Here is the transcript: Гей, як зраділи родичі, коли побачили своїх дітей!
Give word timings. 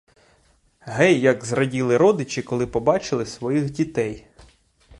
Гей, 0.87 1.19
як 1.21 1.45
зраділи 1.45 1.97
родичі, 1.97 2.41
коли 2.41 2.67
побачили 2.67 3.25
своїх 3.25 3.69
дітей! 3.71 4.27